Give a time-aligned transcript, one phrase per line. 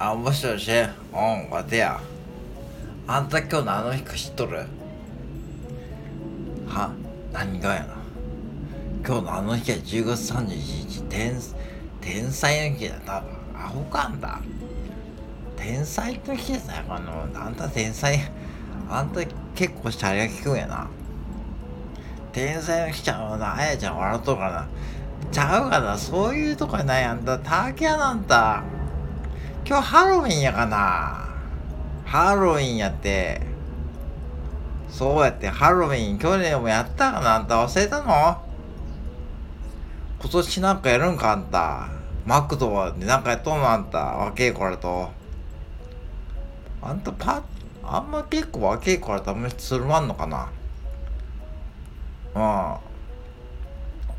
[0.00, 0.76] あ、もしもしう
[1.16, 1.98] ん、わてや。
[3.06, 4.66] あんた今日何の日か知っとる？
[6.66, 6.92] は？
[7.32, 7.96] 何がやな？
[9.06, 10.48] 今日のあの日は10月31
[10.88, 11.40] 日、天、
[12.02, 13.00] 天才の日だ。
[13.06, 14.40] 多分、アホかんた。
[15.56, 16.84] 天才の日ですね。
[16.88, 18.18] あの、あんた天才、
[18.90, 19.22] あんた
[19.54, 20.88] 結構シャレが効くんやな。
[22.32, 23.56] 天才の日ちゃうな。
[23.56, 24.66] あやちゃん笑っとるかな。
[25.30, 25.98] ちゃうかな？
[25.98, 27.04] そういうとこない？
[27.04, 27.38] あんた。
[27.38, 28.62] タケやなんた。
[29.66, 31.28] 今日ハロウィンやかな？
[32.04, 33.42] ハロウィンやって。
[34.88, 37.36] そうやって、ハロウィン去年もやったかな？
[37.36, 38.42] あんた忘れたの？
[40.20, 41.88] 今年なんかやるんかあんた？
[42.24, 43.70] マクドでなんかやっとんの？
[43.70, 43.98] あんた。
[43.98, 45.10] 若え子らと。
[46.80, 47.42] あんたパッ
[47.82, 50.48] あんま結構若え子らとあんまりつるまんのかな？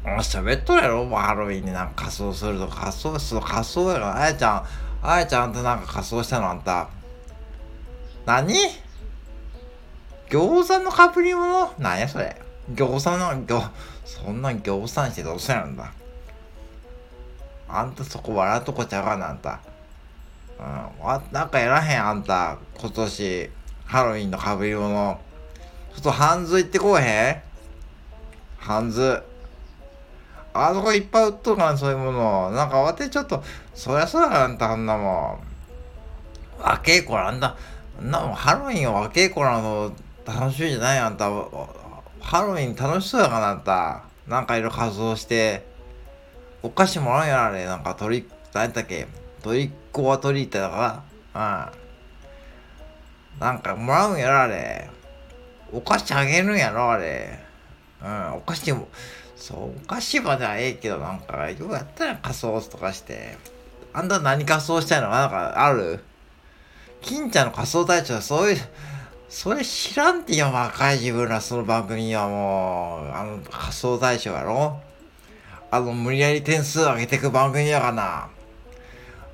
[0.05, 0.18] うん。
[0.20, 1.05] 喋っとるやろ？
[1.05, 4.66] もうハロウィンになんか仮装するとか仮装する仮装やろあやちゃん。
[5.02, 6.89] あやちゃんあんたなんか仮装したのあんた。
[8.26, 8.53] 何？
[10.30, 11.73] 餃子のかぶり物？
[11.80, 12.42] なんやそれ？
[12.73, 13.70] 餃子の餃
[14.06, 15.92] そんな餃子にしてどうせやるんだ？
[17.67, 19.59] あんたそこ笑うとこちゃうかなあんた。
[20.59, 21.06] うん。
[21.06, 22.58] わなんかやらへんあんた。
[22.80, 23.50] 今年
[23.86, 25.20] ハロウィンのかぶり物。
[25.94, 27.48] ちょっとハンズ行ってこうへん？
[28.59, 29.23] ハンズ
[30.53, 32.52] あそこいっぱい売っとるからそういうもの。
[32.52, 33.43] なんかわてちょっと
[33.73, 35.39] そりゃそうやあんたあんなも
[36.57, 36.61] ん。
[36.61, 37.55] 若え子らあんた
[37.99, 39.93] あんなもんハロウィンは若え子らの
[40.25, 41.30] 楽しみじゃないあんた。
[42.19, 44.03] ハロウィン楽しそうやからあんた。
[44.27, 45.65] なんかいろいろ仮装して
[46.61, 47.65] お菓子もらうんやあれ。
[47.65, 49.07] なんかトリ何やったっけ？
[49.41, 51.71] トリックはトリートだから。
[53.35, 53.39] うん。
[53.39, 54.89] なんかもらうんやろあれ。
[55.71, 57.47] お菓子あげるんやろあれ。
[58.03, 58.88] うんお菓子も
[59.36, 63.38] そうお菓子まではええけどなんかようやったら仮装とかして
[63.94, 66.00] あんた何仮装したいのなんかある？
[67.02, 68.58] 金ちゃんの仮装大賞そういう
[69.30, 73.11] それ知らんってよ若い自分らその番組はもう。
[73.14, 74.80] あの仮装大賞やろ？
[75.71, 78.30] あの無理やり点数上げてく番組やかな。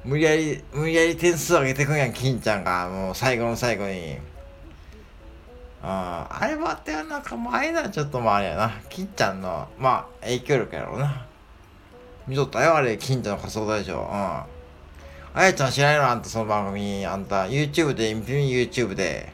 [0.03, 2.90] 無理やり無理やり点数上げてくんやん金ちゃんが。
[2.90, 4.18] もう最後の最後に。
[5.88, 8.72] ああれはってなんかもうあれなちょっとまああれやな。
[8.90, 11.28] 金ちゃんのまあ影響力やろうな。
[12.28, 14.00] 見とったよあれ金ちゃんの仮装大賞。
[14.00, 14.06] うん。
[14.07, 14.47] あ
[15.35, 17.06] やちゃん知らないのあんたその番組。
[17.06, 19.31] あんた YouTube で見てみ YouTube で。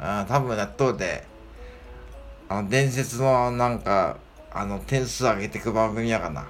[0.00, 1.26] うん多分やっとるで
[2.48, 4.16] あの伝説のなんか
[4.50, 6.46] あの点数上げてく番組やかな。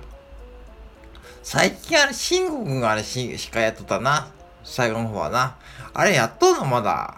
[1.42, 4.30] 最近あれ慎吾くんがあれししかやっとったな。
[4.62, 5.56] 最後の方はな。
[5.92, 7.16] あれやっとんのまだ。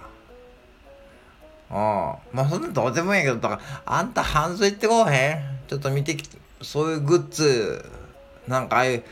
[1.70, 1.76] うん。
[1.76, 6.28] まあそんなどうでもいいけど、だから、あんた半ズ行ってこうへんちょっと見てき、
[6.62, 7.84] そういうグッズ、
[8.48, 9.04] なんかああいう、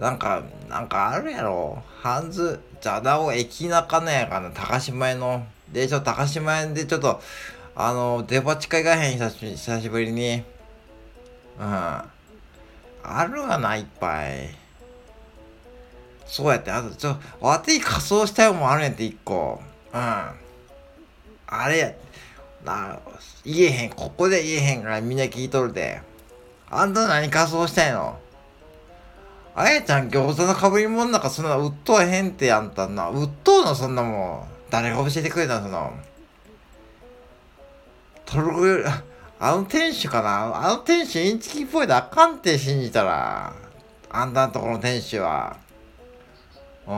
[0.00, 1.82] なんか、なんかあるやろ。
[2.00, 5.46] ハンズ、じゃだ駅中のやかな、高島屋の。
[5.72, 7.20] で、ちょっと高島屋でちょっと、
[7.74, 10.42] あの、デパ地下行かへん、久し久しぶりに。
[11.58, 11.64] うん。
[11.64, 14.54] あるがな、いっぱい。
[16.26, 19.60] そうやって、あと、ちょ、わて仮装したいもんあるんって、一個。
[19.92, 20.41] うん。
[21.54, 21.92] あれや、
[22.64, 22.98] な、
[23.44, 26.00] 言えへん、ここで言えへんからみんな聞いとるで。
[26.70, 28.18] あんた何仮装したいの？
[29.54, 33.10] あやちゃん餃子のかぶり物なんかそんな売っとへんってあんたな。
[33.10, 34.44] 売っとうのそんなもん。
[34.70, 35.92] 誰が教えてくれたのその？
[38.24, 38.90] トルコ
[39.38, 40.66] あの店主かな？
[40.66, 43.52] あの店主インチキっぽいであかんって信じたら。
[44.08, 45.58] あんたのとこの店主は。
[46.86, 46.92] う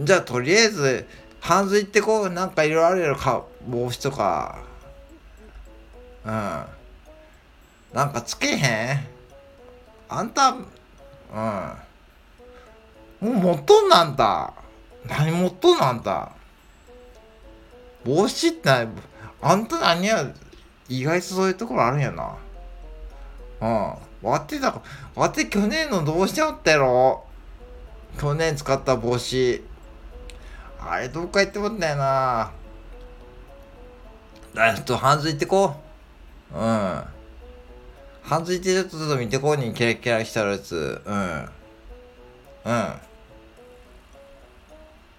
[0.00, 0.04] ん。
[0.04, 1.06] じゃあとりあえず、
[1.40, 4.58] ハンズ行ってこう、なんかいろいろあるやろか、帽子とか。
[6.24, 6.64] うん。
[7.92, 9.06] なんかつけへん？
[10.08, 10.64] あんた、うん。
[13.20, 14.52] もう持っとんなんた。
[15.06, 16.32] 何持っとんのあんた。
[18.04, 18.88] 帽子ってない、
[19.42, 20.30] あんた何や、
[20.88, 22.36] 意外とそういうところあるんやな。
[23.60, 24.28] うん。
[24.30, 24.82] わってたか、
[25.14, 27.24] わって去年のどうしておったやろ
[28.18, 29.64] 去年使った帽子。
[30.82, 32.52] あれどっか行ってもったよな
[34.54, 35.74] だちょっとハンズ行ってこ
[36.52, 36.54] う。
[36.54, 37.04] うん。
[38.22, 41.00] ハンズ行ってちょっとちょっと見てこうにキラキラしたやつ。
[41.04, 41.48] うん。
[42.64, 43.00] うん。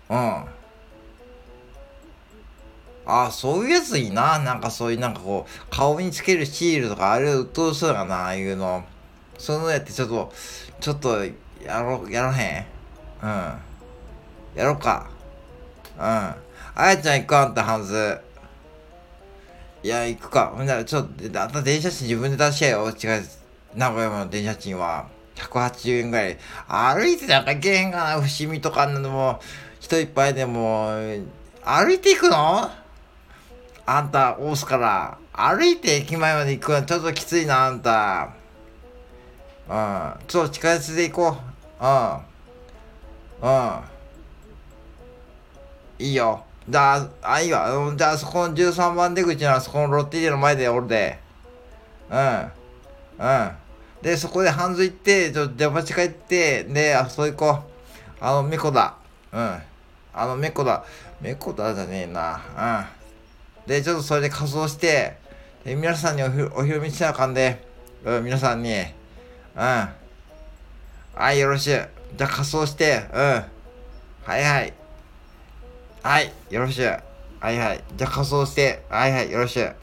[0.09, 0.45] うん。
[3.05, 4.39] ああ、そういうやついいな。
[4.39, 8.83] なんかそういうなんかこう、顔につけるシールとか、あれうっとうそうかな、ああいうの。
[9.37, 10.31] そういうのやってちょっと、
[10.79, 11.25] ちょっと、
[11.63, 12.65] やろ、やらへん
[13.23, 13.29] うん。
[14.55, 15.09] やろうか。
[15.97, 16.03] うん。
[16.03, 16.35] あ
[16.75, 18.19] やちゃん行こうあんた、ハンズ。
[19.83, 20.53] いや、行くか。
[20.55, 22.89] ほんなら、ちょっと、あと電車賃自分で出しちゃえよ。
[22.89, 23.23] 違う。
[23.75, 25.07] 名古屋の電車賃は。
[25.35, 26.38] 180円ぐらい。
[26.67, 28.21] 歩いてなんか行けへんかな。
[28.21, 29.39] 伏見とかなのも、
[29.79, 30.91] 人いっぱいでも、
[31.63, 32.69] 歩いて行くの？
[33.85, 35.17] あんた、大須から。
[35.33, 38.29] 歩いて駅前まで行くのちょっときついな、あんた。
[39.67, 40.13] うん。
[40.27, 41.37] ちょっと地下鉄で行こ
[41.81, 41.85] う。
[41.85, 42.13] うん。
[43.41, 43.79] うん。
[46.01, 46.44] いいよ。
[46.68, 47.94] じゃあ、あ、いいわ。
[47.95, 51.19] じゃあ、そこの13番出口のあそこのロッテリアの前でおるで。
[52.09, 52.51] うん。
[53.19, 53.51] うん。
[54.01, 57.62] で、そこでハンズ行って、ちょっと出町帰って、で、あそこ行こう。
[58.19, 58.95] あの、メコだ。
[59.31, 59.62] うん。
[60.13, 60.83] あの、メコだ。
[61.21, 62.88] メコだじゃねえな。
[63.65, 63.68] うん。
[63.68, 65.18] で、ちょっとそれで仮装して、
[65.63, 67.63] で皆さんにおひお披露目しなあかんで。
[68.04, 68.71] うん、皆さんに。
[68.71, 69.89] うん。
[71.13, 71.80] はい、よろしゅ。
[72.15, 73.21] じゃあ仮装して、うん。
[74.24, 74.81] はいはい。
[76.03, 77.00] はい、よろしゅう。
[77.39, 77.83] はいはい。
[77.95, 79.75] じゃあ仮装して、はいはい、よろしゅう。